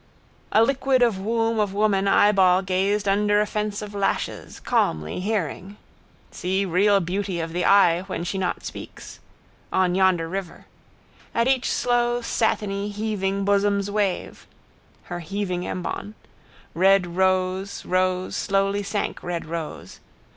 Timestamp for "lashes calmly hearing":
3.93-5.77